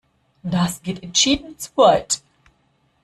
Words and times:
Das 0.41 0.81
geht 0.81 1.03
entschieden 1.03 1.59
zu 1.59 1.69
weit! 1.77 2.23